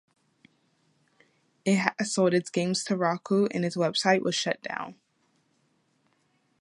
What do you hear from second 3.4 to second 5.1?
and its website was shut down.